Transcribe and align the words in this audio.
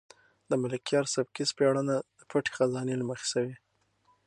د 0.49 0.51
ملکیار 0.63 1.05
سبکي 1.13 1.43
سپړنه 1.51 1.95
د 2.19 2.21
پټې 2.29 2.51
خزانې 2.57 2.95
له 2.97 3.05
مخې 3.09 3.27
شوې. 3.33 3.55